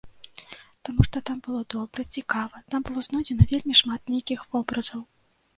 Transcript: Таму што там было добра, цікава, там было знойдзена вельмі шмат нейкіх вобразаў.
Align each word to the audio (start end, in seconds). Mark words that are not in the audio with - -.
Таму 0.87 1.05
што 1.07 1.21
там 1.29 1.43
было 1.49 1.61
добра, 1.75 2.05
цікава, 2.19 2.63
там 2.77 2.81
было 2.87 3.05
знойдзена 3.09 3.47
вельмі 3.53 3.79
шмат 3.83 4.01
нейкіх 4.15 4.39
вобразаў. 4.57 5.07